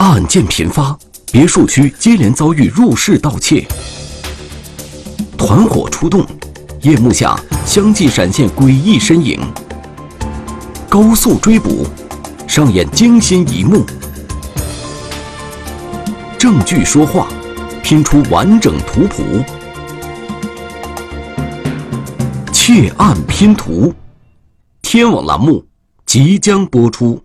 [0.00, 0.98] 案件频发，
[1.30, 3.68] 别墅区接连遭遇入室盗窃，
[5.36, 6.26] 团伙出动，
[6.80, 9.38] 夜幕下相继闪现诡异身影，
[10.88, 11.86] 高速追捕，
[12.48, 13.84] 上演惊心一幕，
[16.38, 17.28] 证据说话，
[17.82, 19.22] 拼出完整图谱，
[22.54, 23.92] 窃案拼图，
[24.80, 25.62] 天网栏目
[26.06, 27.22] 即将播出。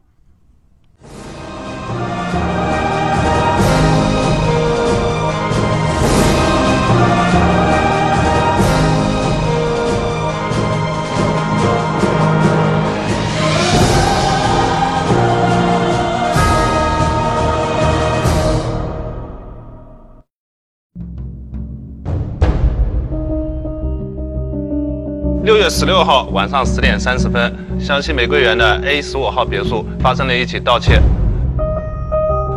[25.70, 31.02] 十六号晚上十点三十分，湘西玫瑰园的 A 十五号别墅发生了一起盗窃，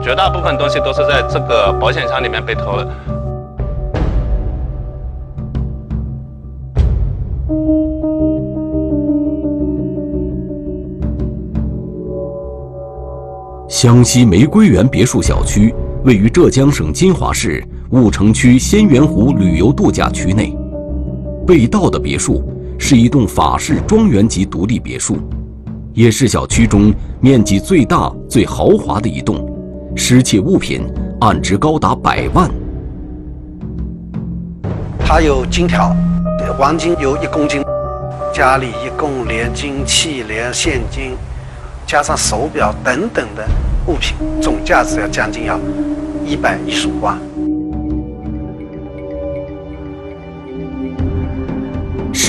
[0.03, 2.87] 绝大部分东西都是在这个保险箱里面被偷了。
[13.69, 20.57] 湘西玫瑰园别墅小区位于浙江省金华市婺城区仙园湖旅游度假区内，
[21.47, 22.43] 被盗的别墅。
[22.79, 25.19] 是一栋法式庄园级独立别墅，
[25.93, 29.45] 也是小区中面积最大、最豪华的一栋。
[29.97, 30.87] 失窃物品
[31.21, 32.49] 案值高达百万。
[35.05, 35.95] 它有金条，
[36.57, 37.63] 黄金有一公斤，
[38.33, 41.17] 家里一共连金器、连现金，
[41.85, 43.45] 加上手表等等的
[43.87, 45.59] 物品，总价值要将近要
[46.25, 47.19] 一百一十五万。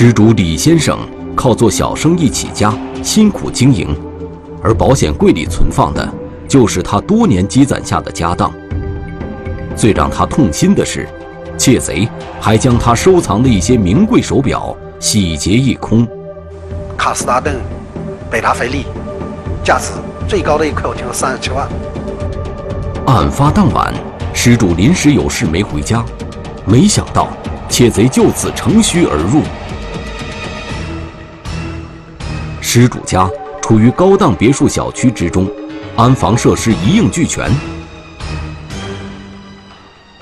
[0.02, 0.98] 失主李先生
[1.36, 3.94] 靠做小生意起家，辛苦经营，
[4.62, 6.10] 而保险柜里存放的，
[6.48, 8.50] 就是他多年积攒下的家当。
[9.76, 11.06] 最让他痛心的是，
[11.58, 12.08] 窃贼
[12.40, 16.08] 还将他收藏的一些名贵手表洗劫一空。
[16.96, 17.60] 卡斯达顿、
[18.30, 18.86] 贝塔菲利，
[19.62, 19.90] 价值
[20.26, 21.68] 最高的一块，我听说三十七万。
[23.04, 23.92] 案发当晚，
[24.32, 26.02] 失主临时有事没回家，
[26.64, 27.28] 没想到
[27.68, 29.42] 窃贼就此乘虚而入。
[32.72, 33.28] 失主家
[33.60, 35.50] 处于高档别墅小区之中，
[35.96, 37.50] 安防设施一应俱全。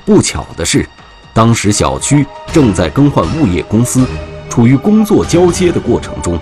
[0.07, 0.89] 不巧的是，
[1.35, 4.03] 当时小区正在更换物业公司，
[4.49, 6.41] 处于工作交接的过程中，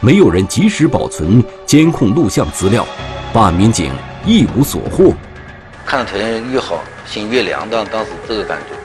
[0.00, 2.86] 没有人及时保存监控录像资料，
[3.32, 3.90] 办案民警
[4.26, 5.14] 一无所获。
[5.86, 8.77] 看着条件越好，心越凉，当当时这个感觉。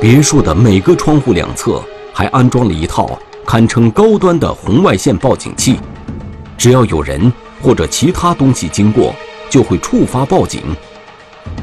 [0.00, 1.84] 别墅的每个窗户两侧
[2.14, 5.78] 还安装了一套堪称高端的红外线报警器，
[6.56, 7.30] 只要有人
[7.60, 9.14] 或者其他东西经过，
[9.50, 10.74] 就会触发报警。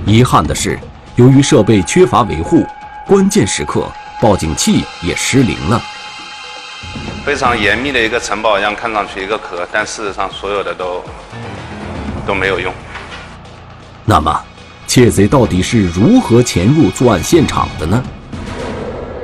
[0.05, 0.77] 遗憾的是，
[1.15, 2.63] 由于设备缺乏维护，
[3.07, 5.81] 关键时刻报警器也失灵了。
[7.25, 11.03] 非常严密的一个城堡一样，看上去一个壳，但事实上所有的都
[12.27, 12.71] 都没有用。
[14.05, 14.39] 那么，
[14.85, 18.03] 窃贼到底是如何潜入作案现场的呢？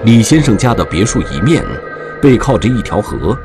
[0.05, 1.63] 李先生家的别墅一面
[2.21, 3.37] 背靠着一条河，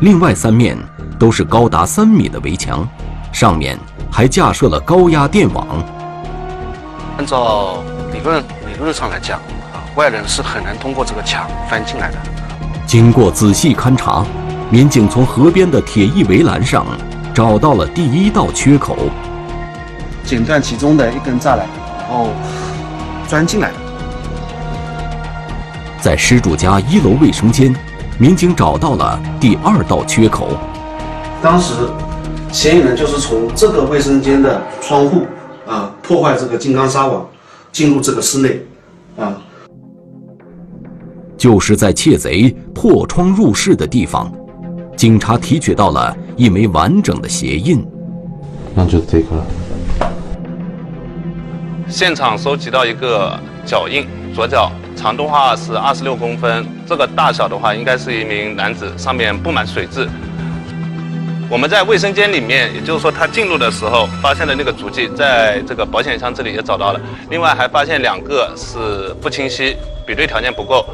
[0.00, 0.76] 另外三面
[1.20, 2.84] 都是高达三米的围墙，
[3.32, 3.78] 上面
[4.10, 5.64] 还架设了高压电网。
[7.16, 9.38] 按照理论理论上来讲，
[9.72, 12.18] 啊，外人是很难通过这个墙翻进来的。
[12.84, 14.26] 经过仔细勘察，
[14.70, 16.84] 民警从河边的铁艺围栏上
[17.32, 18.96] 找到了第一道缺口，
[20.24, 21.64] 剪断其中的一根栅栏，
[22.00, 22.30] 然后
[23.28, 23.70] 钻进来。
[26.04, 27.74] 在失主家一楼卫生间，
[28.18, 30.48] 民警找到了第二道缺口。
[31.40, 31.72] 当时，
[32.52, 35.22] 嫌疑人就是从这个卫生间的窗户
[35.66, 37.26] 啊破坏这个金刚纱网，
[37.72, 38.60] 进入这个室内，
[39.16, 39.32] 啊，
[41.38, 44.30] 就是在窃贼破窗入室的地方，
[44.98, 47.82] 警察提取到了一枚完整的鞋印。
[48.74, 49.46] 那就是这个了。
[51.88, 54.70] 现场收集到一个脚印，左脚。
[55.04, 60.08] 长度话是二十六公分，这个大小的话应该是一名男子，上面布满水渍。
[61.50, 67.00] 我们在卫生间里面，也就是说他进入的时候发现的那个足迹，在这个保险箱这里也找到了。
[67.28, 70.86] 另外还发现两个是不清晰，比对条件不够。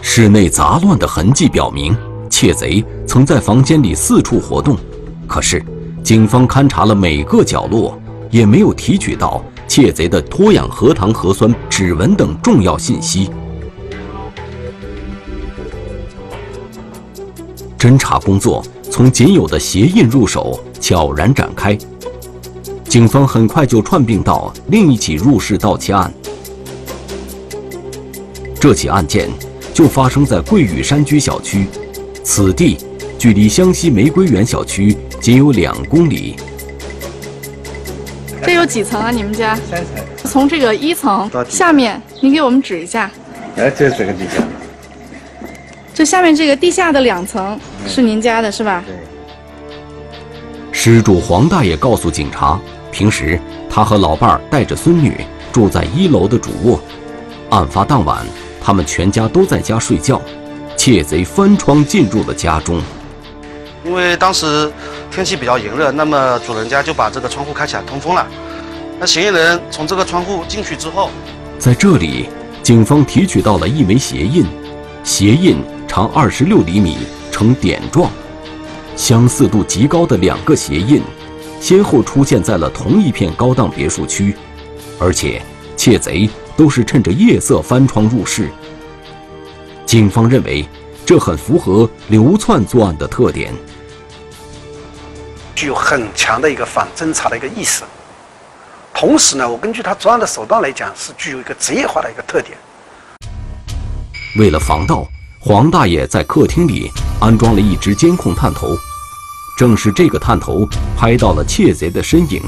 [0.00, 1.96] 室内杂乱的痕迹表明，
[2.30, 4.78] 窃贼曾在房间里四处活动。
[5.26, 5.60] 可是，
[6.04, 8.00] 警方勘察了每个角落，
[8.30, 9.42] 也没有提取到。
[9.74, 13.28] 窃贼的脱氧核糖核酸、指纹等重要信息。
[17.76, 21.76] 侦查工作从仅有的鞋印入手，悄然展开。
[22.84, 26.14] 警方很快就串并到另一起入室盗窃案。
[28.60, 29.28] 这起案件
[29.74, 31.66] 就发生在桂屿山居小区，
[32.22, 32.78] 此地
[33.18, 36.36] 距离湘西玫瑰园小区仅有两公里。
[38.44, 39.10] 这有几层啊？
[39.10, 39.54] 你们家？
[39.70, 40.04] 三层。
[40.24, 43.10] 从这个一层到下面，您给我们指一下。
[43.56, 44.42] 哎，这是这个地下。
[45.94, 48.82] 这下面这个地下的两层是您家的，是吧？
[48.86, 48.94] 对。
[50.72, 52.58] 失主黄大爷告诉警察，
[52.90, 56.80] 平时他和老伴儿带着孙女住在一楼的主卧。
[57.50, 58.26] 案发当晚，
[58.60, 60.20] 他们全家都在家睡觉，
[60.76, 62.82] 窃贼翻窗进入了家中。
[63.84, 64.70] 因为当时
[65.10, 68.26] 天气比较炎热，那么主人家就把这个窗户开起来通风了。
[68.98, 71.10] 那嫌疑人从这个窗户进去之后，
[71.58, 72.28] 在这里，
[72.62, 74.46] 警方提取到了一枚鞋印，
[75.02, 76.96] 鞋印长二十六厘米，
[77.30, 78.10] 呈点状，
[78.96, 81.02] 相似度极高的两个鞋印，
[81.60, 84.34] 先后出现在了同一片高档别墅区，
[84.98, 85.42] 而且
[85.76, 88.48] 窃贼都是趁着夜色翻窗入室。
[89.84, 90.66] 警方认为，
[91.04, 93.52] 这很符合流窜作案的特点。
[95.54, 97.82] 具有很强的一个反侦查的一个意识。
[98.92, 102.56] 同时呢，我根据他作案的手段来讲，是具有一个职业化的一个特点。
[104.38, 105.06] 为了防盗，
[105.40, 106.90] 黄大爷在客厅里
[107.20, 108.76] 安装了一只监控探头，
[109.58, 110.66] 正是这个探头
[110.96, 112.42] 拍到了窃贼的身影。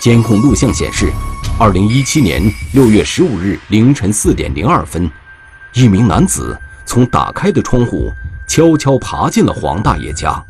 [0.00, 1.10] 监控录像显示，
[1.58, 2.42] 二零一七年
[2.72, 5.10] 六月十五日凌晨四点零二分，
[5.72, 8.10] 一名男子从打开的窗户
[8.46, 10.42] 悄悄爬进了黄大爷家。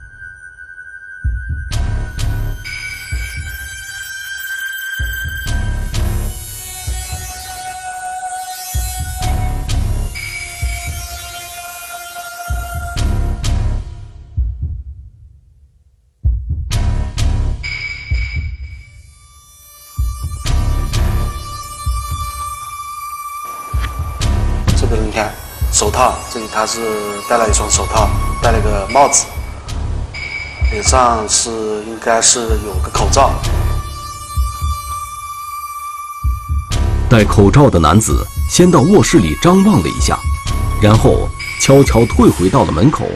[26.34, 26.81] 这里他是
[27.28, 28.10] 戴了一双手套，
[28.42, 29.25] 戴了个帽子，
[30.72, 31.48] 脸上是
[31.84, 33.31] 应该是有个口罩。
[37.08, 40.19] 戴口罩的男子先到卧室里张望了一下，
[40.82, 41.28] 然后
[41.60, 43.06] 悄悄退回到了门口，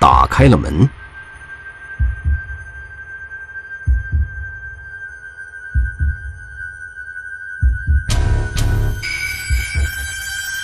[0.00, 0.88] 打开了门。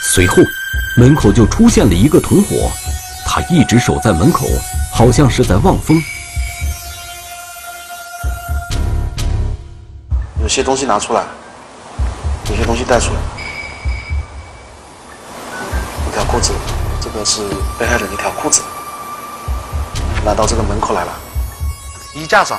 [0.00, 0.36] 随后，
[0.98, 2.72] 门口就出现了一个同伙，
[3.24, 4.48] 他一直守在门口，
[4.92, 6.02] 好像是在望风。
[10.42, 11.22] 有些东西拿出来，
[12.50, 13.20] 有些东西带出来。
[16.08, 16.52] 一条裤子，
[17.00, 17.42] 这个是
[17.78, 18.60] 被害人的一条裤子，
[20.24, 21.12] 拿到这个门口来了。
[22.12, 22.58] 衣架上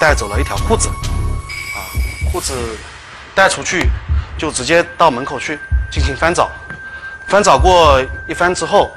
[0.00, 1.76] 带走了一条裤子，啊，
[2.32, 2.54] 裤子
[3.34, 3.90] 带出去
[4.38, 5.58] 就直接到门口去
[5.92, 6.50] 进行翻找，
[7.34, 8.92] 翻找过一番之后，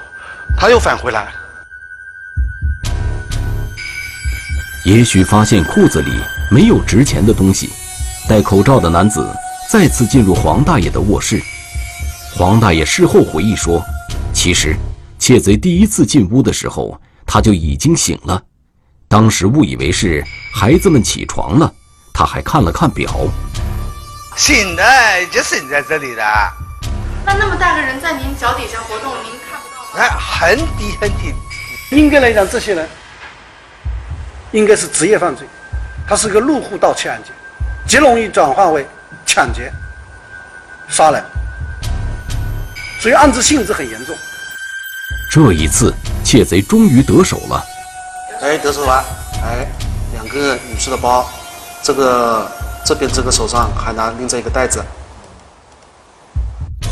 [0.55, 1.33] 他又返回来，
[4.85, 6.11] 也许发现裤子里
[6.51, 7.71] 没有值钱的东西，
[8.29, 9.27] 戴口罩的男子
[9.67, 11.41] 再次进入黄大爷的卧室。
[12.35, 13.83] 黄大爷事后回忆说
[14.31, 14.77] ：“其实，
[15.17, 18.39] 窃贼第一次进屋的时候，他就已经醒了，
[19.07, 21.73] 当时误以为是孩子们起床了，
[22.13, 23.11] 他还看了看表。
[24.35, 24.83] 醒的
[25.31, 26.23] 就醒在这里的，
[27.27, 29.99] 那那么大个人在您脚底下活动，您看不到吗？
[29.99, 31.35] 哎，很低很低。
[31.91, 32.87] 应该来讲，这些人
[34.51, 35.45] 应该是职业犯罪，
[36.07, 37.33] 他是个入户盗窃案件，
[37.85, 38.87] 极容易转化为
[39.25, 39.69] 抢劫、
[40.87, 41.21] 杀人，
[43.01, 44.15] 所以案子性质很严重。
[45.29, 45.93] 这一次，
[46.23, 47.65] 窃贼终于得手了。
[48.41, 49.03] 哎，得手了，
[49.43, 49.67] 哎，
[50.13, 51.29] 两个女士的包，
[51.83, 52.49] 这个
[52.85, 54.81] 这边这个手上还拿拎着一个袋子，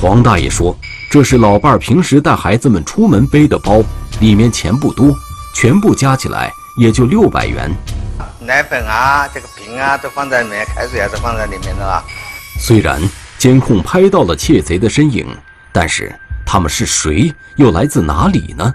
[0.02, 0.78] 黄大爷说
[1.10, 3.82] ：“这是老伴儿平时带孩子们出门背的包，
[4.20, 5.16] 里面钱不多，
[5.54, 7.72] 全部加起来也就六百元。
[8.40, 12.04] 奶粉啊，这个瓶啊，都放在里面，开水也是放在里面的啊。
[12.60, 13.02] 虽然
[13.38, 15.26] 监控拍到了窃贼的身影，
[15.72, 16.14] 但是
[16.46, 18.74] 他们是谁，又来自哪里呢？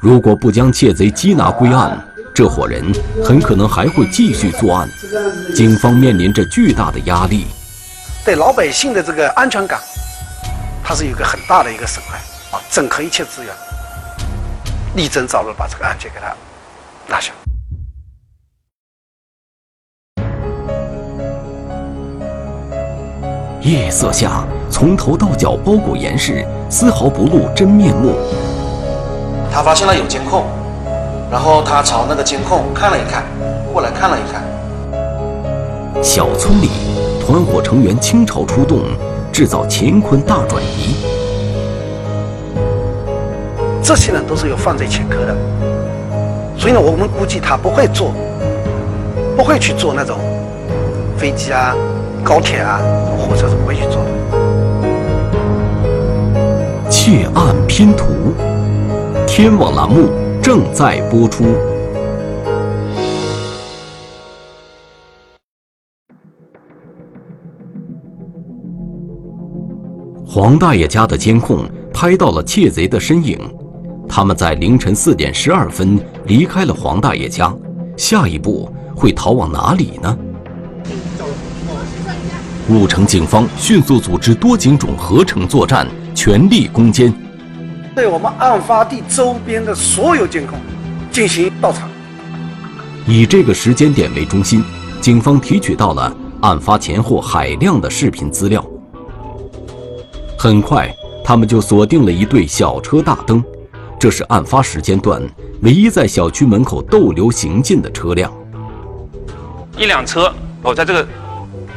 [0.00, 2.02] 如果不将窃贼缉拿归案，
[2.34, 2.90] 这伙人
[3.22, 4.88] 很可能还会继续作案。
[5.54, 7.46] 警方面临着巨大的压力。
[8.24, 9.80] 对老百姓的这个安全感，
[10.88, 12.16] 它是有一个很大的一个损害
[12.50, 12.58] 啊！
[12.70, 13.54] 整合一切资源，
[14.96, 16.34] 力争早日把这个案件给它
[17.06, 17.30] 拿下。
[23.60, 28.14] 夜色下，从头到脚包裹严实，丝毫不露真面目。
[29.52, 30.46] 他发现了有监控，
[31.30, 33.24] 然后他朝那个监控看了一看，
[33.74, 34.42] 过来看了一看。
[36.02, 36.70] 小村里，
[37.20, 38.84] 团伙成员倾巢出动，
[39.38, 40.96] 制造乾坤大转移。
[43.80, 45.36] 这些人都是有犯罪前科的，
[46.56, 48.12] 所以呢，我们估计他不会做，
[49.36, 50.18] 不会去做那种
[51.16, 51.72] 飞机啊、
[52.24, 52.80] 高铁啊、
[53.16, 54.10] 火车是不会去做的。
[56.90, 58.06] 窃案拼图，
[59.24, 60.08] 天网栏目
[60.42, 61.44] 正在播出。
[70.40, 73.36] 黄大爷家的监控拍到了窃贼的身影，
[74.08, 77.52] 他们在凌晨四点十二分离开了黄大爷家，
[77.96, 80.16] 下一步会逃往哪里呢？
[82.68, 87.12] 武城警方迅速组织多警种合成作战，全力攻坚。
[87.96, 90.56] 对我们案发地周边的所有监控
[91.10, 91.88] 进行调查。
[93.08, 94.62] 以这个时间点为中心，
[95.00, 98.64] 警方提取到了案发前后海量的视频资料。
[100.40, 100.88] 很快，
[101.24, 103.42] 他们就锁定了一对小车大灯，
[103.98, 105.20] 这是案发时间段
[105.62, 108.32] 唯一在小区门口逗留行进的车辆。
[109.76, 111.04] 一辆车我在这个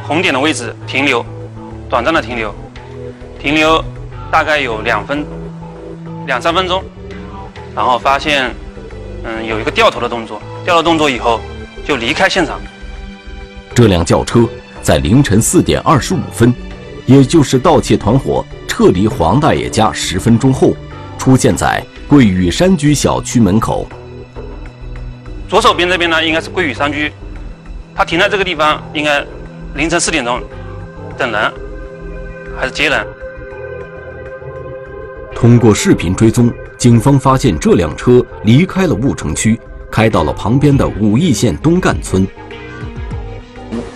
[0.03, 1.25] 红点的位置停留，
[1.89, 2.53] 短暂的停留，
[3.39, 3.83] 停留
[4.29, 5.25] 大概有两分
[6.27, 6.83] 两三分钟，
[7.75, 8.53] 然后发现
[9.23, 11.41] 嗯有一个掉头的动作，掉头动作以后
[11.83, 12.59] 就离开现场。
[13.73, 14.47] 这辆轿车
[14.83, 16.53] 在凌晨四点二十五分。
[17.05, 20.75] 也就是盗窃团伙撤离黄大爷家十分钟后，
[21.17, 23.87] 出现在桂屿山居小区门口。
[25.49, 27.11] 左手边这边呢，应该是桂屿山居，
[27.93, 29.25] 他停在这个地方，应该
[29.75, 30.41] 凌晨四点钟，
[31.17, 31.53] 等人
[32.57, 33.05] 还是接人？
[35.35, 39.59] 通过视频追踪，警方发现这辆车离开了婺城区，
[39.91, 42.25] 开到了旁边的武义县东干村。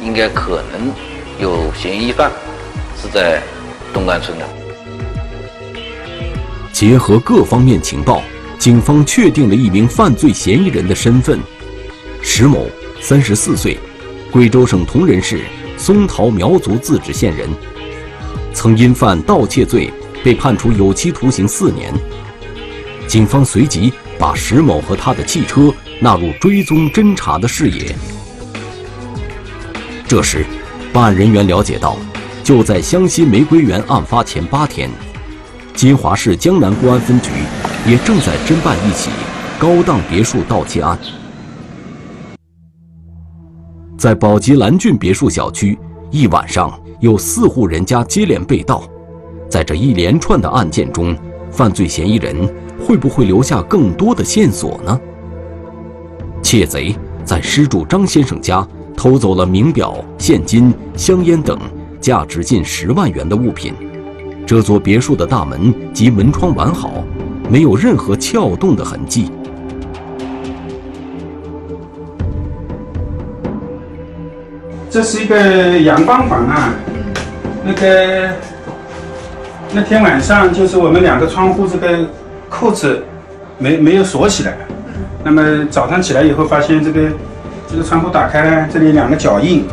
[0.02, 0.92] 应该可能
[1.40, 2.32] 有嫌疑犯。
[3.06, 3.42] 是在
[3.94, 4.46] 东干村的。
[6.74, 8.24] 结合各方面情报，
[8.58, 11.40] 警方确定了一名犯罪嫌疑人的身份：
[12.22, 12.66] 石某，
[13.00, 13.78] 三十四岁，
[14.32, 15.42] 贵州省铜仁市
[15.78, 17.48] 松桃苗族自治县人，
[18.54, 19.94] 曾因犯盗窃罪
[20.24, 21.94] 被判处有期徒刑四年。
[23.08, 27.96] 警方随即把石某和他的汽车纳入追踪侦查的视野。
[30.08, 30.44] 这时，
[30.92, 31.98] 办案人员了解到。
[32.46, 34.88] 就在湘西玫瑰园案发前八天，
[35.74, 37.32] 金华市江南公安分局
[37.88, 39.10] 也正在侦办一起
[39.58, 40.96] 高档别墅盗窃案。
[43.98, 45.76] 在宝鸡蓝郡别墅小区，
[46.12, 48.84] 一晚上有四户人家接连被盗。
[49.50, 51.18] 在这一连串的案件中，
[51.50, 52.48] 犯罪嫌疑人
[52.80, 55.02] 会不会留下更多的线索呢？
[56.44, 61.60] 窃贼在失主张先生家偷走了名表、现金、香烟等。
[62.06, 63.74] 价值近十万元的物品，
[64.46, 67.04] 这座别墅的大门及门窗完好，
[67.50, 69.32] 没有任何撬动的痕迹。
[74.88, 76.76] 这是一个阳光房啊，
[77.66, 78.30] 那个
[79.74, 82.06] 那天晚上就是我们两个窗户这个
[82.48, 83.04] 扣子
[83.58, 84.56] 没没有锁起来，
[85.24, 87.10] 那么早上起来以后发现这个
[87.68, 89.66] 这个窗户打开了，这里两个脚印。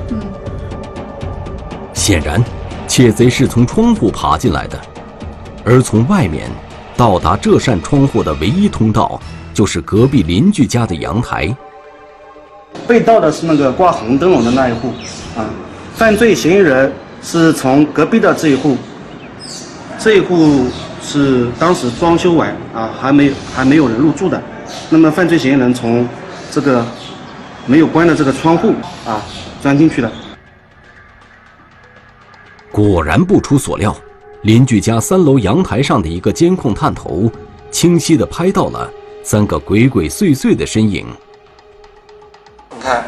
[2.03, 2.43] 显然，
[2.89, 4.77] 窃贼是从窗户爬进来的，
[5.65, 6.51] 而从外面
[6.97, 9.21] 到达这扇窗户的唯一通道，
[9.55, 11.57] 就是隔壁邻居家的阳台。
[12.89, 14.89] 被盗的是那个挂红灯笼的那一户，
[15.37, 15.47] 啊，
[15.95, 16.93] 犯罪嫌疑人
[17.23, 18.77] 是从隔壁的这一户，
[19.97, 20.67] 这一户
[21.01, 24.43] 是当时装修完啊，还没还没有人入住的，
[24.91, 26.05] 那么犯罪嫌疑人从
[26.51, 26.85] 这个
[27.65, 28.73] 没有关的这个窗户
[29.07, 29.23] 啊
[29.63, 30.11] 钻进去的。
[32.73, 33.95] 果然不出所料，
[34.45, 37.31] 邻居家三楼阳台上的一个监控探头，
[37.71, 38.91] 清晰地拍到了
[39.23, 41.07] 三个鬼鬼祟祟的身影。
[42.71, 43.05] 你看，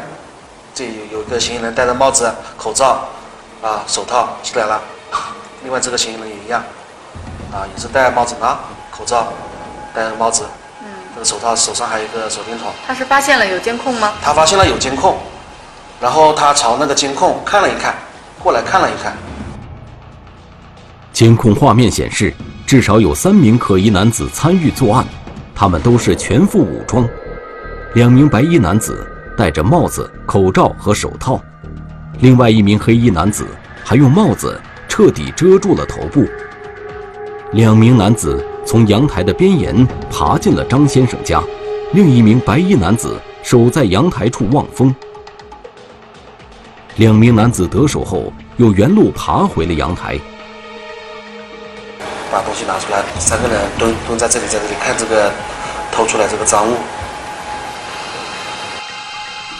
[0.75, 3.07] 这有一个嫌疑人戴着帽子、口罩，
[3.63, 4.79] 啊，手套起来了。
[5.63, 6.63] 另外这个嫌疑人也一样，
[7.51, 8.59] 啊，也是戴帽子呢，
[8.91, 9.33] 口罩，
[9.95, 10.43] 戴着帽子，
[10.83, 12.71] 嗯，这个手套手上还有一个手电筒。
[12.85, 14.13] 他是发现了有监控吗？
[14.21, 15.17] 他发现了有监控，
[15.99, 17.95] 然后他朝那个监控看了一看，
[18.43, 19.17] 过来看了一看。
[21.15, 22.33] 监控画面显示，
[22.67, 25.07] 至少有三名可疑男子参与作案，
[25.55, 27.07] 他们都是全副武装。
[27.93, 29.07] 两名白衣男子
[29.37, 31.41] 戴着帽子、口罩和手套，
[32.19, 33.47] 另外一名黑衣男子
[33.81, 36.25] 还用帽子彻底遮住了头部。
[37.53, 41.41] 两名男子从阳台的边沿爬进了张先生家，
[41.93, 44.93] 另一名白衣男子守在阳台处望风。
[46.97, 50.19] 两名男子得手后，又原路爬回了阳台。
[52.35, 55.31] 把东西拿出来，三个人蹲蹲在这里，在这里看这个
[55.89, 56.75] 偷出来这个赃物。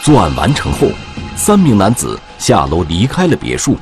[0.03, 0.89] 作案完成后，
[1.37, 3.77] 三名男子下楼离开了别墅。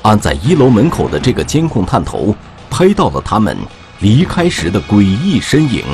[0.00, 2.34] 安在一楼门口的这个监控探头
[2.70, 3.54] 拍到了他们
[3.98, 5.84] 离开时的诡异身影。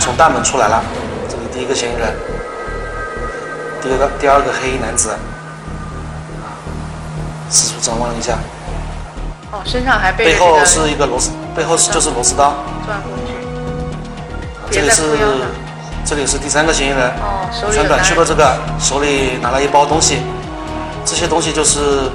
[0.00, 0.82] 从大门出来了，
[1.28, 2.16] 这是第一个嫌疑人，
[3.80, 5.16] 第二个第二个黑衣男子，
[7.48, 8.36] 四处张望一下。
[9.50, 12.52] 哦，身上还背背后是一个螺丝，背后是就是螺丝刀。
[12.86, 13.32] 转过去。
[14.70, 15.02] 这里是
[16.04, 20.18] 这里是第三个嫌疑人，哦，手里穿短袖的这个，手里拿了一包东西，
[21.02, 22.10] 这些东西就是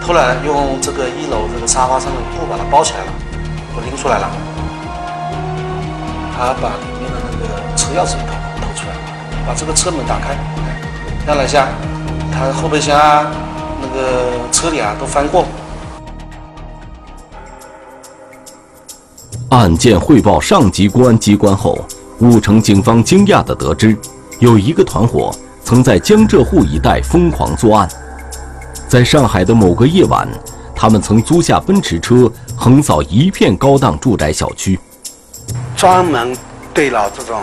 [0.00, 3.12] 偷来用这个一楼这个沙发上的布把它包起来了，
[3.76, 4.30] 我拎出来了。
[6.38, 8.32] 他把里面的那个车钥匙也偷
[8.64, 9.00] 偷出来了，
[9.46, 10.32] 把这个车门打开，
[11.26, 11.68] 看了一下，
[12.32, 13.26] 他后备箱啊，
[13.82, 15.44] 那个车里啊都翻过。
[19.50, 21.78] 案件汇报上级公安机关后，
[22.18, 23.96] 武城警方惊讶地得知，
[24.40, 27.88] 有一个团伙曾在江浙沪一带疯狂作案。
[28.86, 30.28] 在上海的某个夜晚，
[30.74, 34.78] 他们曾租下奔驰车，横扫一片高档住宅小区，
[35.74, 36.36] 专门
[36.74, 37.40] 对了这种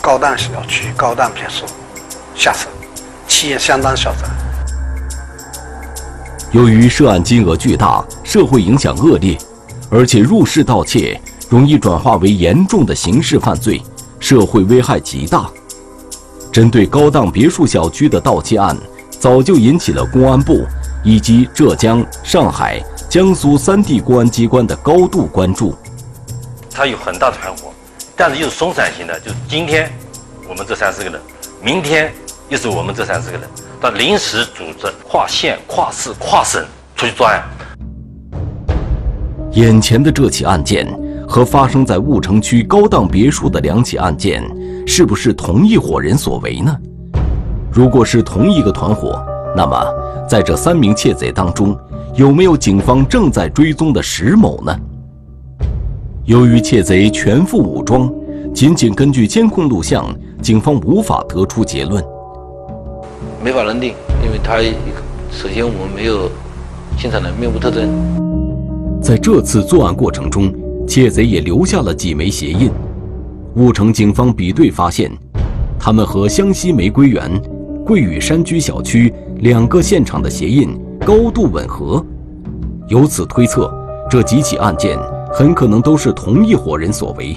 [0.00, 1.66] 高档小区、高档别墅
[2.34, 2.70] 下手，
[3.28, 4.30] 气焰相当嚣张。
[6.52, 9.36] 由于涉案金额巨大，社会影响恶劣。
[9.90, 13.80] 而且入室盗窃容易转化为严重的刑事犯罪，
[14.18, 15.48] 社会危害极大。
[16.52, 18.76] 针对高档别墅小区的盗窃案，
[19.10, 20.64] 早就引起了公安部
[21.04, 25.76] 以及浙江、上海、江苏三地公安机关的高度关注。
[26.70, 27.72] 它有很大的团伙，
[28.16, 29.90] 但是又是松散型的，就是今天
[30.48, 31.20] 我们这三四个人，
[31.62, 32.12] 明天
[32.48, 33.48] 又是我们这三四个人，
[33.80, 36.64] 他临时组织跨县、跨市、跨省
[36.96, 37.42] 出去作案。
[39.56, 40.86] 眼前的这起案件
[41.26, 44.44] 和发生在婺城区高档别墅的两起案件，
[44.86, 46.76] 是不是同一伙人所为呢？
[47.72, 49.18] 如果是同一个团伙，
[49.56, 49.82] 那么
[50.28, 51.74] 在这三名窃贼当中，
[52.16, 54.78] 有没有警方正在追踪的石某呢？
[56.26, 58.12] 由于窃贼全副武装，
[58.52, 60.04] 仅仅根据监控录像，
[60.42, 62.04] 警方无法得出结论，
[63.42, 64.58] 没法认定，因为他
[65.30, 66.30] 首先我们没有
[66.98, 68.25] 现场的面部特征。
[69.06, 70.52] 在这次作案过程中，
[70.84, 72.68] 窃贼也留下了几枚鞋印。
[73.54, 75.08] 婺城警方比对发现，
[75.78, 77.30] 他们和湘西玫瑰园、
[77.84, 82.04] 桂雨山居小区两个现场的鞋印高度吻合，
[82.88, 83.72] 由此推测，
[84.10, 84.98] 这几起案件
[85.32, 87.36] 很可能都是同一伙人所为。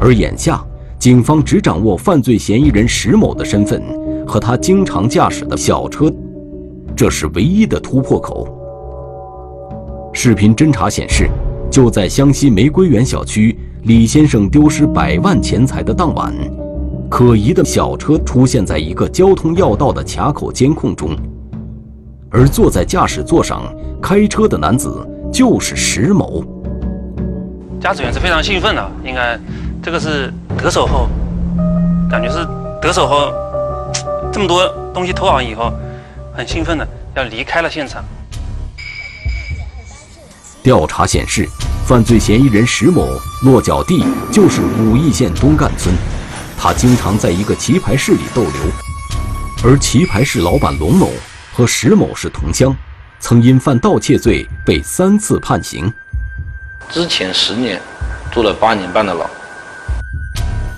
[0.00, 0.64] 而眼下，
[0.98, 3.82] 警方只掌握犯罪嫌疑人石某的身份
[4.26, 6.10] 和他经常驾驶的小车，
[6.96, 8.51] 这是唯一的突破口。
[10.24, 11.28] 视频侦查显示，
[11.68, 16.32] 就在湘西玫瑰园小区李先生丢失百万钱财的当晚，
[17.10, 21.16] 可疑的小车出现在一个交通要道的卡口监控中，
[22.30, 23.64] 而坐在驾驶座上
[24.00, 26.44] 开车的男子就是石某。
[27.80, 29.36] 驾驶员是非常兴奋的，应该
[29.82, 31.08] 这个是得手后，
[32.08, 32.46] 感觉是
[32.80, 33.32] 得手后
[34.32, 35.72] 这么多东西偷完以后，
[36.32, 38.04] 很兴奋的要离开了现场。
[40.62, 41.48] 调查显示，
[41.84, 43.08] 犯罪嫌疑人石某
[43.42, 45.92] 落脚地就是武义县东干村，
[46.56, 48.52] 他经常在一个棋牌室里逗留。
[49.64, 51.10] 而棋牌室老板龙某
[51.52, 52.74] 和石某是同乡，
[53.18, 55.92] 曾因犯盗窃罪被三次判刑，
[56.88, 57.80] 之前十年
[58.30, 59.28] 坐了八年半的牢。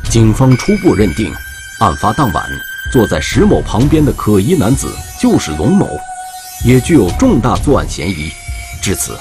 [0.09, 1.31] 警方初步认定，
[1.81, 2.43] 案发当晚
[2.91, 5.99] 坐在石某旁边的可疑男子就是龙某，
[6.65, 8.33] 也具有重大作案嫌疑。
[8.81, 9.15] 至此。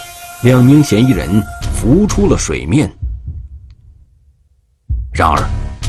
[0.44, 1.42] 两名嫌疑人
[1.74, 2.92] 浮出了水面。
[5.14, 5.42] 然而，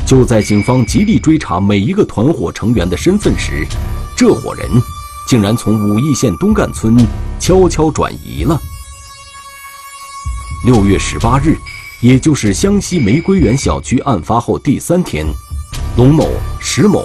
[0.05, 3.67] 就在警方极力追查每一个团伙成员的身份时，
[4.15, 4.65] 这伙人
[5.27, 6.95] 竟然从武义县东干村
[7.37, 8.57] 悄悄转移了。
[10.65, 11.57] 六月十八日，
[11.99, 15.27] 也就是湘西玫瑰园小区案发后第三天，
[15.97, 16.29] 龙某、
[16.61, 17.03] 石某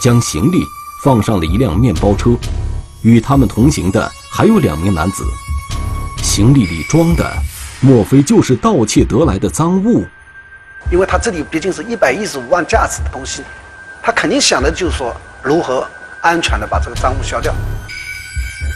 [0.00, 0.62] 将行李
[1.02, 2.30] 放上了一辆面包车，
[3.02, 5.24] 与他们同行的还有两名男子。
[6.22, 7.30] 行李里装的，
[7.80, 10.06] 莫非就是盗窃得来的赃物？
[10.90, 13.42] 因为他这里毕竟是一百一十五万价值的东西，
[14.00, 15.86] 他肯定想的就是说如何
[16.20, 17.52] 安全的把这个赃物销掉。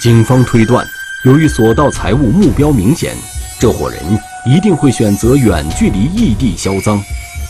[0.00, 0.84] 警方推断，
[1.24, 3.16] 由于所盗财物目标明显，
[3.60, 4.02] 这伙人
[4.44, 7.00] 一定会选择远距离异地销赃。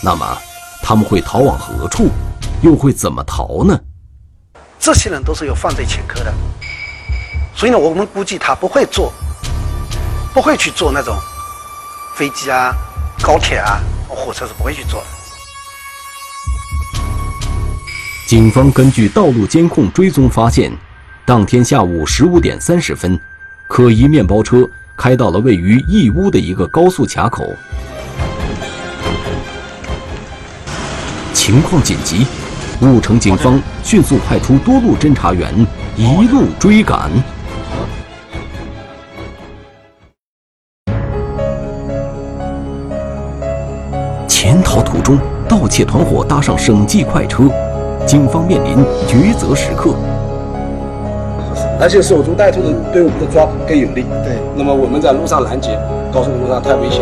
[0.02, 0.38] 那么，
[0.82, 2.10] 他们会逃往何处？
[2.62, 3.78] 又会怎么逃呢？
[4.78, 6.32] 这些人都是有犯罪前科的，
[7.54, 9.12] 所以呢，我们估计他不会坐，
[10.36, 11.16] 不会去坐那种
[12.14, 12.70] 飞机啊、
[13.22, 15.06] 高铁啊、火车是不会去坐的。
[18.26, 20.70] 警方根据道路监控追踪发现，
[21.24, 23.18] 当天下午十五点三十分，
[23.66, 27.56] 可疑面包车开到了位于义乌的一个高速卡口，
[31.32, 32.26] 情况紧急。
[32.82, 37.10] 婺城警方迅速派出多路侦查员，一路追赶。
[44.76, 47.44] 逃途中，盗窃团伙搭上省际快车，
[48.04, 49.94] 警方面临抉择时刻。
[51.80, 54.04] 而且守株待兔的对我们的抓捕更有利。
[54.22, 55.78] 对，那么我们在路上拦截，
[56.12, 57.00] 高速公路上太危险。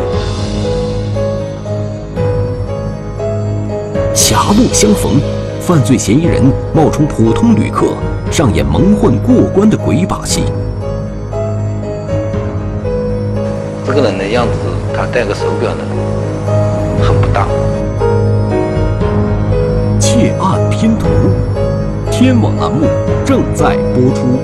[4.15, 5.21] 狭路相逢。
[5.61, 7.87] 犯罪嫌疑人冒充普通旅客，
[8.31, 10.45] 上演蒙混过关的鬼把戏。
[13.87, 14.53] 这个人的样子，
[14.95, 15.85] 他戴个手表呢，
[17.35, 17.49] 很不当。
[20.01, 21.07] 窃案拼图，
[22.11, 22.87] 天网栏目
[23.27, 24.39] 正在播出。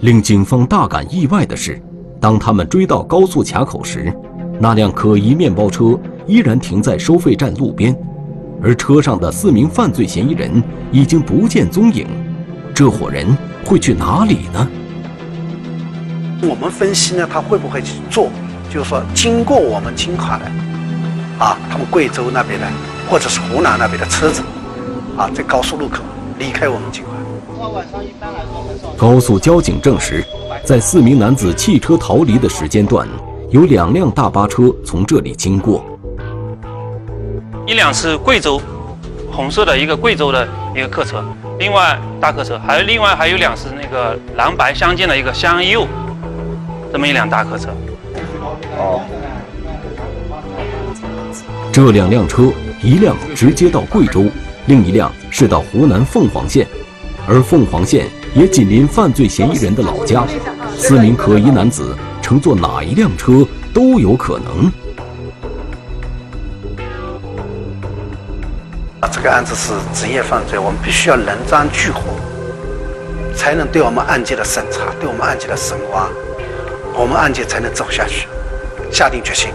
[0.00, 1.80] 令警方大感意外的是，
[2.18, 4.10] 当他们追到高速卡口时，
[4.58, 5.98] 那辆可疑面包车。
[6.26, 7.96] 依然停在收费站路边，
[8.62, 10.62] 而车上的四名犯罪嫌疑人
[10.92, 12.06] 已经不见踪影。
[12.72, 13.26] 这伙人
[13.64, 14.68] 会去哪里呢？
[16.42, 18.28] 我们分析呢，他会不会去做？
[18.70, 20.44] 就是说，经过我们金华的，
[21.44, 22.66] 啊，他们贵州那边的，
[23.08, 24.42] 或者是湖南那边的车子，
[25.18, 25.98] 啊，在高速路口
[26.38, 27.10] 离开我们金华。
[28.96, 30.24] 高速交警证实，
[30.64, 33.06] 在四名男子弃车逃离的时间段，
[33.50, 35.84] 有两辆大巴车从这里经过。
[37.66, 38.60] 一辆是贵州
[39.32, 41.24] 红色的一个贵州的一个客车，
[41.58, 45.86] 另外大客车，还有另外还有两是那个蓝白相间的一个湘右，
[46.92, 47.68] 这么一辆大客车。
[48.76, 49.00] 哦，
[51.72, 54.26] 这两辆车，一辆直接到贵州，
[54.66, 56.66] 另一辆是到湖南凤凰县，
[57.26, 60.24] 而凤凰县也紧邻犯罪嫌疑人的老家，
[60.76, 64.70] 四名可疑男子乘坐哪一辆车都有可能。
[69.12, 72.00] 这个案子是职业犯罪，我们必须要人赃俱获，
[73.34, 76.08] 才能对我们案件的审查，对我们案件的审挖，
[76.94, 78.26] 我们案件才能走下去。
[78.90, 79.50] 下定决心，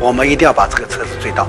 [0.00, 1.48] 我们一定要把这个车子追到。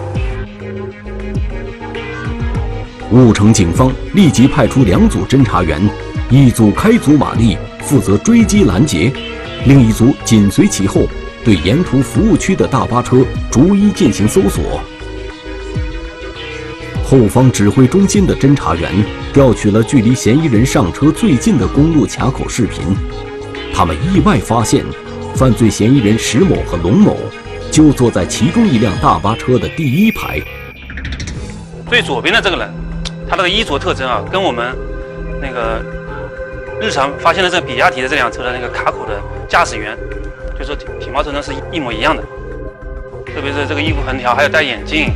[3.11, 5.81] 婺城警方立即派出两组侦查员，
[6.29, 9.11] 一组开足马力负责追击拦截，
[9.65, 11.07] 另一组紧随其后，
[11.43, 14.81] 对沿途服务区的大巴车逐一进行搜索。
[17.05, 18.91] 后方指挥中心的侦查员
[19.31, 22.83] 调取了距离嫌疑人上车最近的公路卡口视频，
[23.73, 24.83] 他们意外发现，
[25.38, 27.15] 犯罪嫌疑人石某和龙某
[27.69, 30.41] 就坐在其中一辆大巴车的第一排。
[31.88, 32.67] 最左边的这个人，
[33.30, 34.76] 他那个衣着特征啊，跟我们
[35.39, 35.80] 那个
[36.82, 39.95] 日常发现的这比亚迪的这辆车的那个卡口的驾驶员，
[40.58, 42.23] 就说体貌特征是一模一样的，
[43.32, 45.12] 特别是这个衣服横条，还有戴眼镜。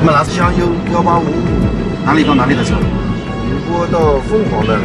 [0.00, 2.74] 你们那是湘优幺八五五，哪里到哪里的车？
[3.90, 4.78] 到凤凰的。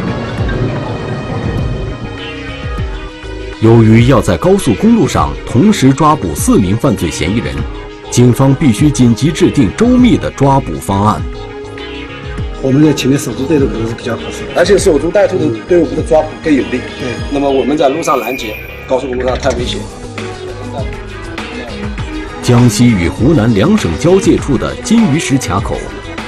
[3.60, 7.54] 由于要在高速公路上同时抓捕四名犯罪嫌疑人，
[8.08, 11.20] 警方必须紧急制定周密的抓捕方案。
[12.62, 16.80] 我们在前面守株待兔可能是比较合适，而且守株待兔的对我们的抓捕更有利。
[17.00, 18.56] 对，那么我们在路上拦截，
[18.86, 19.80] 高速公路上太危险。
[22.42, 25.76] 江西与湖南两省交界处的金鱼石卡口，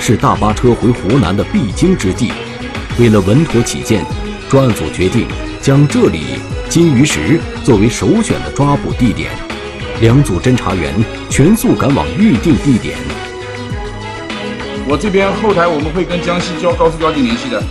[0.01, 2.33] 是大巴车回湖南的必经之地。
[3.01, 4.05] 为了稳妥起见，
[4.51, 5.27] 专案组决定
[5.63, 9.31] 将这里金鱼石作为首选的抓捕地点。
[10.03, 10.93] 两组侦查员
[11.31, 12.99] 全速赶往预定地点。
[14.87, 17.63] 我这边后台我们会跟江西交高速交警联系的。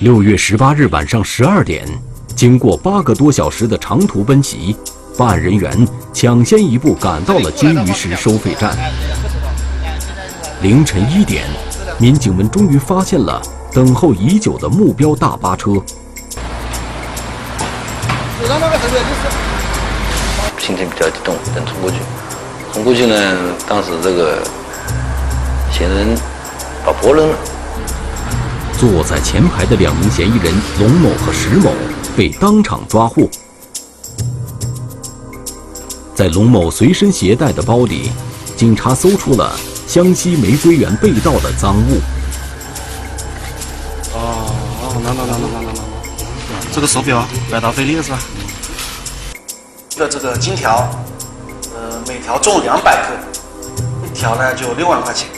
[0.00, 1.86] 六月十八日晚上十二点，
[2.34, 4.74] 经过八个多小时的长途奔袭。
[5.16, 8.76] 办案人员抢先一步赶到了金鱼石收费站。
[10.62, 11.44] 凌晨一点，
[12.00, 13.40] 民警们终于发现了
[13.72, 15.70] 等候已久的目标大巴车。
[20.58, 21.96] 心情比较激动，等冲过去。
[22.72, 23.36] 冲过去呢，
[23.68, 24.42] 当时这个
[25.72, 26.16] 嫌疑人
[26.84, 27.36] 把脖扔了。
[28.78, 31.72] 坐在前排的两名嫌疑人龙某和石某。
[32.16, 33.22] 被当场抓获。
[36.12, 38.10] 在龙某随身携带的包里，
[38.56, 39.54] 警察搜出了
[39.86, 42.00] 湘西玫瑰园被盗的赃物。
[45.10, 45.80] 哦哦，拿拿拿拿拿拿拿，
[46.72, 48.18] 这个手表百达翡丽的是吧？
[49.96, 50.88] 的这个金条，
[51.74, 53.12] 呃，每条重两百克，
[54.06, 55.28] 一条呢就六万块钱。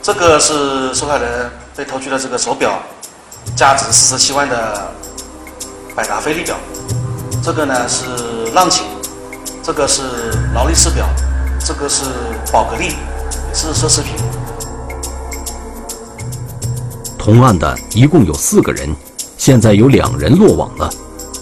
[0.00, 2.80] 这个是受害人被偷去的这个手表，
[3.56, 4.92] 价值四十七万的
[5.96, 6.56] 百达翡丽表。
[7.42, 8.04] 这个呢是
[8.52, 8.84] 浪琴，
[9.64, 10.02] 这个是
[10.54, 11.06] 劳力士表，
[11.58, 12.04] 这个是
[12.52, 12.94] 宝格丽，
[13.48, 14.14] 也是奢侈品。
[17.26, 18.88] 同案的一共有四个人，
[19.36, 20.88] 现在有两人落网了，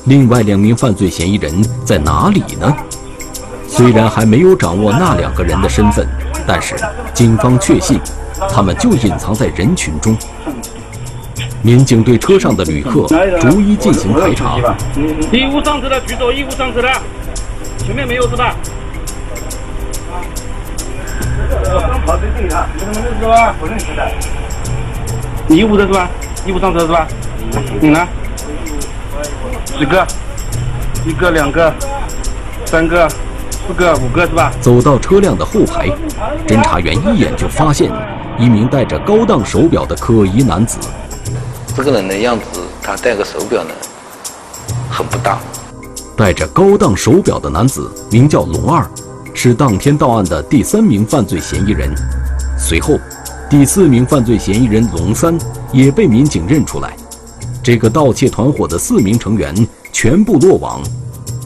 [0.07, 2.75] 另外两名犯罪嫌疑人在哪里呢？
[3.69, 6.09] 虽然还没有掌握那两个人的身份，
[6.47, 6.75] 但是
[7.13, 8.01] 警方确信。
[8.49, 10.17] 他们就隐藏在人群中。
[11.61, 13.07] 民警对车上的旅客
[13.39, 14.57] 逐一进行排查。
[15.31, 16.89] 一无上车的举手，一无上车的，
[17.77, 18.57] 前面没有是吧？
[21.51, 23.55] 我刚跑最近啊，你们认识吧？
[23.61, 24.11] 不认识的。
[25.47, 26.09] 你一无的是吧？
[26.47, 27.07] 一无上车是吧？
[27.81, 28.07] 你呢？
[29.79, 30.07] 几个？
[31.07, 31.73] 一个、两个、
[32.65, 33.09] 三个、
[33.67, 34.53] 四个、五个是吧？
[34.61, 35.89] 走到车辆的后排，
[36.47, 37.93] 侦查员一眼就发现。
[38.37, 40.77] 一名戴着高档手表的可疑男子，
[41.77, 42.45] 这个人的样子，
[42.83, 43.71] 他戴个手表呢，
[44.91, 45.39] 很不大。
[46.17, 48.85] 戴着高档手表的男子名叫龙二，
[49.35, 51.95] 是当天到案的第三名犯罪嫌疑人。
[52.59, 52.99] 随后，
[53.57, 55.39] 第四名犯罪嫌疑人龙三
[55.73, 56.93] 也被民警认出来。
[57.63, 59.55] 这个盗窃团伙的四名成员
[59.93, 60.83] 全部落网。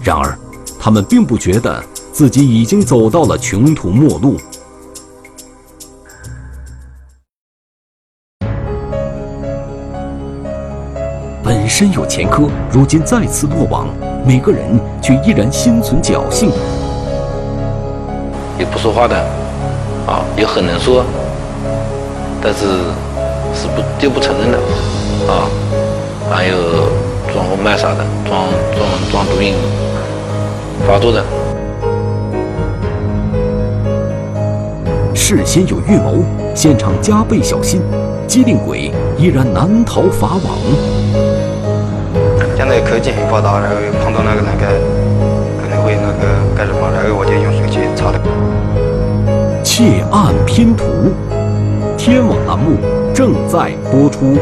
[0.02, 0.34] 然而，
[0.80, 4.38] 他们并不觉得自己已经走到了穷途末路。
[11.44, 13.86] 本身有前科，如今再次落网，
[14.26, 16.50] 每个人却依然心存侥幸。
[18.58, 19.14] 也不说话的，
[20.06, 21.04] 啊，也很能说，
[22.40, 22.66] 但是
[23.52, 24.58] 是不就不承认的，
[25.30, 25.48] 啊，
[26.30, 26.56] 还有
[27.32, 28.46] 装红卖啥的，装
[28.76, 29.54] 装装毒瘾
[30.86, 31.24] 发作的。
[35.14, 36.24] 事先有预谋，
[36.54, 37.82] 现场加倍小心，
[38.26, 40.56] 机灵鬼依然难逃法网。
[42.56, 44.66] 现在科技很发达，然后碰到那个那个
[45.60, 48.18] 可能会那个干什么，然后我就用手机查的。
[49.62, 50.84] 窃案拼图，
[52.10, 52.78] 天网栏目
[53.14, 54.34] 正在播出。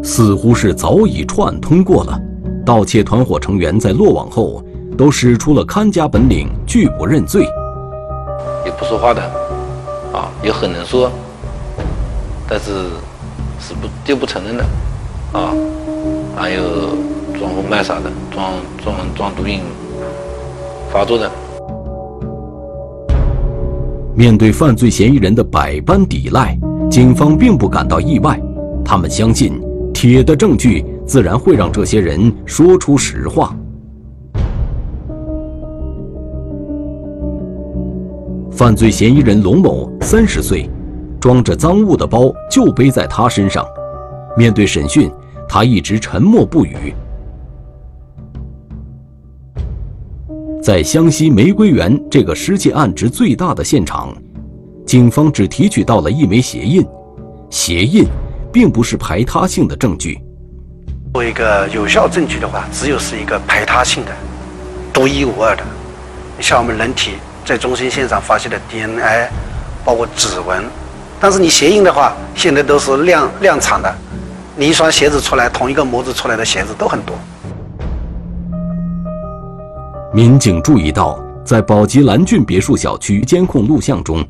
[0.00, 2.16] 似乎是早已串通过了，
[2.64, 4.64] 盗窃团伙成员在落网后
[4.96, 7.42] 都使出了看家本领，拒不认罪，
[8.64, 9.20] 也不说话的。
[10.12, 11.10] 啊，也很能说，
[12.48, 12.70] 但是
[13.58, 14.64] 是不就不承认的，
[15.32, 15.52] 啊，
[16.36, 16.62] 还有
[17.38, 19.60] 装疯卖啥的，装装装毒瘾
[20.90, 21.30] 发作的。
[24.14, 26.58] 面对犯罪嫌疑人的百般抵赖，
[26.90, 28.40] 警方并不感到意外，
[28.84, 29.60] 他们相信
[29.92, 33.54] 铁的证据自然会让这些人说出实话。
[38.50, 40.70] 犯罪嫌疑人龙某三十岁，
[41.20, 43.62] 装着赃物的包就背在他身上。
[44.34, 45.10] 面对审讯，
[45.46, 46.94] 他一直沉默不语。
[50.62, 54.16] 在湘西玫瑰园这个失窃案值最大的现场，
[54.86, 56.84] 警方只提取到了一枚鞋印。
[57.50, 58.04] 鞋印
[58.52, 60.18] 并不是排他性的证据。
[61.12, 64.12] 作为一个有效证据的话，只有是一个排他性的、
[64.92, 65.62] 独一无二的。
[66.40, 67.12] 像我们人体。
[67.46, 69.30] 在中心线上发现的 DNA，
[69.84, 70.64] 包括指纹，
[71.20, 73.94] 但是你鞋印的话，现在都是量量产的，
[74.56, 77.16] 你一双鞋子出来，同一个模子出来的鞋子都很多。
[80.16, 84.26] 民警注意到，在宝鸡蓝郡别墅小区监控录像中，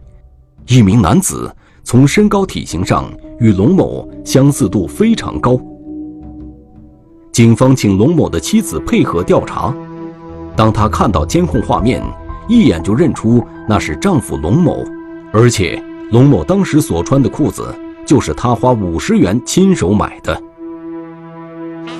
[0.67, 1.49] 一名男子
[1.85, 5.57] 从身高体型上与龙某相似度非常高。
[7.31, 9.73] 警方请龙某的妻子配合调查，
[10.57, 12.03] 当他看到监控画面。
[12.49, 14.85] 一眼就认出那是丈夫龙某，
[15.33, 17.73] 而且龙某当时所穿的裤子
[18.05, 20.35] 就是他花五十元亲手买的。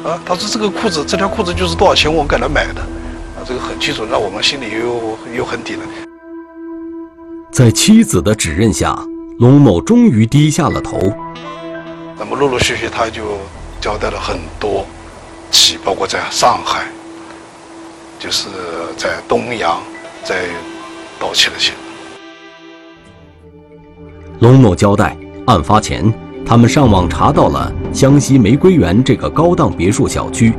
[0.03, 2.83] 啊，他说这个裤子，这条裤子就是多少钱我给他买的，
[3.47, 5.83] 这个很清楚，那我们心里又又很底了。
[7.53, 8.99] 在妻子的指认下，
[9.39, 10.99] 龙某终于低下了头。
[12.19, 13.39] 那么陆陆续续他就
[13.81, 14.85] 交代了很多
[15.51, 16.87] 起，包括在上海，
[18.19, 18.49] 就是
[18.97, 19.81] 在东阳。
[20.25, 20.45] 在
[21.21, 21.73] 盗窃的钱。
[24.41, 26.13] 龙某交代，案发前，
[26.45, 30.53] 他们上网查到了湘西玫瑰园这个高档别墅小区，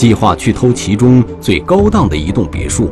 [0.00, 2.90] 计划去偷其中最高档的一栋别墅。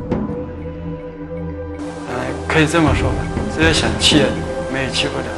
[2.07, 2.15] 呃，
[2.47, 3.17] 可以这么说吧，
[3.57, 4.17] 只有想去，
[4.71, 5.29] 没有去过的。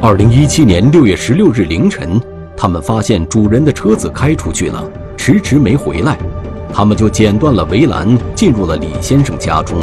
[0.00, 2.20] 二零一七年六月十六日凌晨，
[2.56, 6.16] 他们发现主人的车子开出去了，迟迟没回来，
[6.72, 9.80] 他们就剪断了围栏，进入了李先生家中。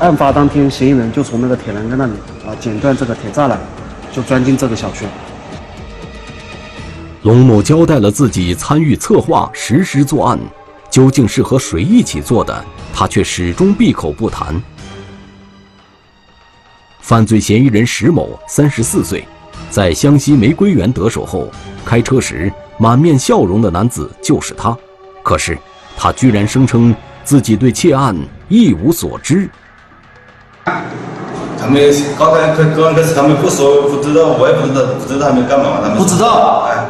[0.00, 2.12] 案发当天，嫌疑人就从那个铁栏杆那里
[2.46, 3.58] 啊剪断这个铁栅栏，
[4.12, 5.06] 就钻进这个小区。
[7.22, 10.38] 龙某交代了自己参与策划、实施作案，
[10.90, 14.60] 究竟是和谁一起做的，他却始终闭口不谈。
[17.02, 19.28] 犯罪嫌疑人石某，三十四岁，
[19.68, 21.50] 在湘西玫瑰园得手后，
[21.84, 24.74] 开车时满面笑容的男子就是他。
[25.22, 25.58] 可是，
[25.98, 28.16] 他居然声称自己对窃案
[28.48, 29.46] 一无所知。
[30.64, 36.66] 他们刚开刚刚开始，他们不说不知道，我也不知道，不知道他们干嘛，他们不知道。
[36.70, 36.86] 哎，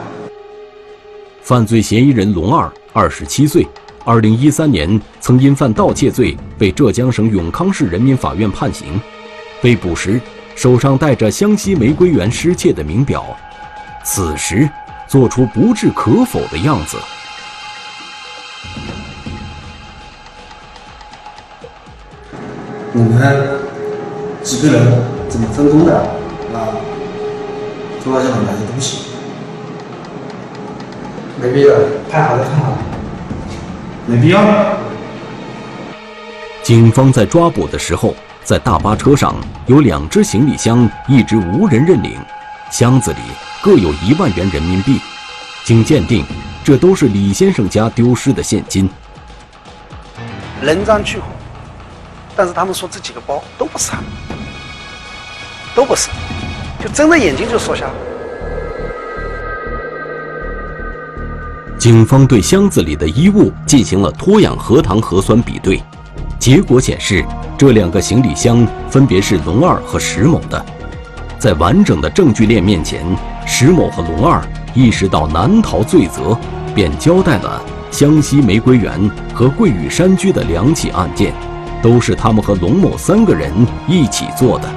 [1.51, 3.67] 犯罪嫌疑人龙二，二十七岁，
[4.05, 9.01] 二零一三年曾因犯盗窃罪被浙江省永康市人民法院判刑。
[9.61, 10.21] 被捕时
[10.55, 13.37] 手上戴着湘西玫瑰园失窃的名表，
[14.05, 14.71] 此时
[15.09, 16.97] 做出不置可否的样子。
[22.93, 23.59] 你们
[24.45, 25.99] 几个人怎么分工的？
[26.55, 26.79] 啊，
[28.05, 29.10] 做了些哪些东西？
[31.41, 31.75] 没必要，
[32.11, 32.79] 太好了，太好了，
[34.05, 34.45] 没必要。
[36.63, 39.35] 警方在抓捕的时候，在大巴车上
[39.67, 42.19] 有两只行李箱，一直无人认领，
[42.71, 43.19] 箱子里
[43.63, 45.01] 各有一万元人民币。
[45.65, 46.27] 经鉴定，
[46.63, 48.89] 这都是李先生家丢失的现金。
[50.61, 51.25] 人赃俱获。
[52.37, 54.05] 但是他们说这几个包都不是他们，
[55.75, 56.11] 都不是，
[56.83, 57.95] 就睁着眼睛就说瞎了。
[61.81, 65.83] 警方对箱子里的衣物进行了脱氧核糖核酸比对，
[66.39, 67.25] 结果显示
[67.57, 70.63] 这两个行李箱分别是龙二和石某的。
[71.39, 73.03] 在完整的证据链面前，
[73.47, 76.37] 石某和龙二意识到难逃罪责，
[76.75, 81.33] 便交代了湘西玫瑰园和桂屿山居的两起案件。
[81.83, 83.51] 都是他们和龙某三个人
[83.89, 84.69] 一起做的。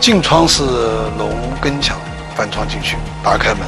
[0.00, 0.64] 进窗是
[1.16, 1.30] 龙
[1.60, 1.96] 跟强
[2.34, 3.60] 翻窗进去，打开门，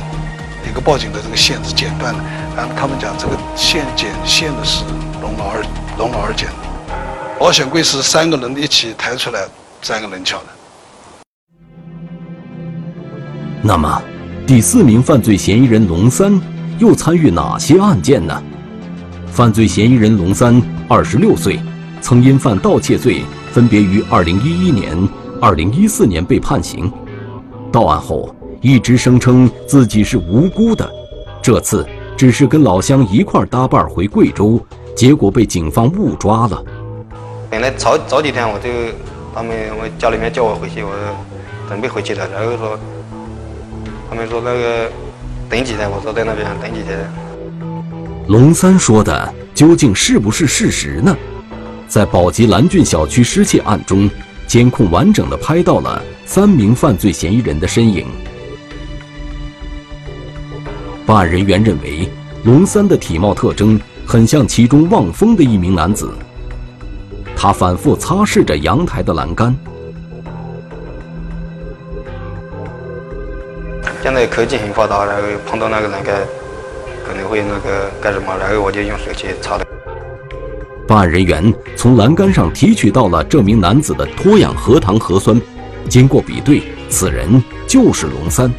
[0.68, 2.20] 一个报警的这个线是剪断的，
[2.56, 4.84] 然后他们讲这个线剪线的是
[5.22, 5.62] 龙老二，
[5.96, 6.54] 龙老二剪的。
[7.38, 9.46] 保险柜是三个人一起抬出来，
[9.82, 10.44] 三个人撬的。
[13.62, 14.02] 那么，
[14.46, 16.40] 第四名犯罪嫌疑人龙三
[16.78, 18.42] 又参与哪些案件呢？
[19.26, 21.60] 犯罪嫌疑人龙三，二十六岁。
[22.02, 25.08] 曾因犯盗窃罪，分别于2011年、
[25.40, 26.92] 2014年被判刑。
[27.72, 28.35] 到案后，
[28.66, 30.90] 一直声称自己是无辜的。
[31.40, 34.60] 这次只是跟老乡一块搭伴回贵州，
[34.96, 36.60] 结果被警方误抓了。
[37.48, 38.68] 本来早早几天我就
[39.32, 40.90] 他们我家里面叫我回去，我
[41.68, 42.76] 准备回去的，然后说
[44.10, 44.90] 他们说那个
[45.48, 47.08] 等几天，我说在那边等几天。
[48.26, 51.16] 龙三说的究竟是不是事实呢？
[51.86, 54.10] 在宝鸡蓝郡小区失窃案中，
[54.48, 58.04] 监控完整的拍到了三名犯罪嫌疑人的身影。
[61.06, 62.10] 办案人员认为，
[62.42, 66.10] 龙三的体貌特征很像其中望风的一名男子。
[67.36, 69.54] 他反复擦拭着阳台的栏杆。
[74.02, 76.16] 现在科技很发达，然后碰到那个栏杆，
[77.06, 79.64] 可能会那个干什么，然后我就用手去擦的。
[80.88, 85.40] 办案人员从栏杆上提取到了这名男子的脱氧核糖核酸，
[85.88, 88.52] 经过比对，此人就是龙三。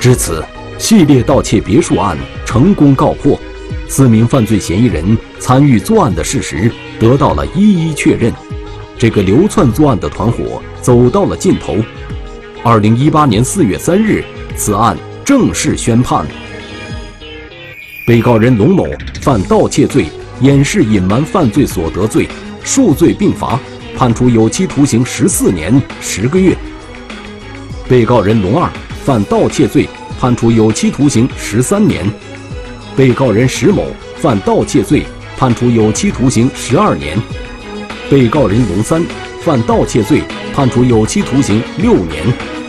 [0.00, 0.42] 至此，
[0.78, 3.38] 系列盗窃别墅案成功告破，
[3.86, 8.32] 四名犯罪嫌疑人参与作案的事实得到了一一确认，
[8.98, 11.76] 这个流窜作案的团伙走到了尽头。
[12.62, 14.24] 二零一八年四月三日，
[14.56, 16.26] 此案正式宣判。
[18.06, 18.86] 被告人龙某
[19.20, 20.06] 犯盗窃罪、
[20.40, 22.26] 掩饰隐瞒犯罪所得罪，
[22.64, 23.60] 数罪并罚，
[23.94, 26.56] 判处有期徒刑十四年十个月。
[27.86, 28.70] 被告人龙二
[29.04, 29.88] 犯盗窃罪，
[30.18, 32.04] 判处有期徒刑十三年。
[32.96, 33.86] 被告人石某
[34.16, 35.04] 犯盗窃罪，
[35.36, 37.18] 判处有期徒刑十二年。
[38.10, 39.02] 被告人龙三
[39.42, 40.22] 犯盗窃罪，
[40.52, 42.59] 判处有期徒刑六年。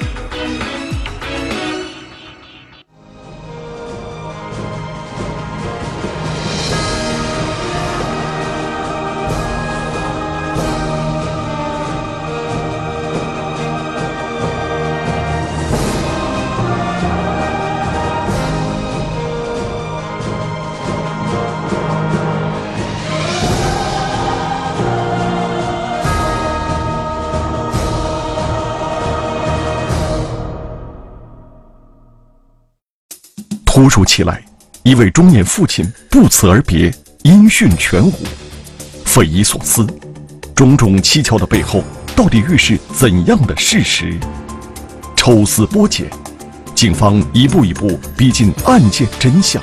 [34.01, 34.43] 突如其来，
[34.81, 36.91] 一位中年父亲不辞而别，
[37.21, 38.11] 音讯全无，
[39.05, 39.85] 匪夷所思。
[40.55, 41.83] 种种蹊跷的背后，
[42.15, 44.19] 到底预示怎样的事实？
[45.15, 46.09] 抽丝剥茧，
[46.73, 49.61] 警方一步一步逼近案件真相。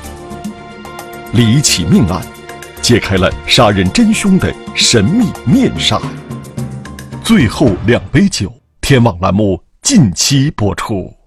[1.32, 2.24] 离奇命案，
[2.80, 6.00] 揭开了杀人真凶的神秘面纱。
[7.24, 11.17] 最后两杯酒，天网栏目近期播出。